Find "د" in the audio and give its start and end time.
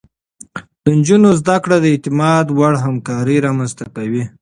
0.83-0.85, 1.79-1.85